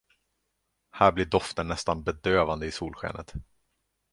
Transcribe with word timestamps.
Här 0.91 1.11
blir 1.11 1.25
doften 1.25 1.67
nästan 1.67 2.03
bedövande 2.03 2.65
i 2.65 2.71
solskenet. 2.71 3.33